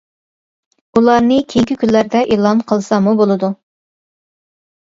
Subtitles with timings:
[0.99, 3.51] ئۇلارنى كېيىنكى كۈنلەردە ئېلان قىلساممۇ بولىدۇ.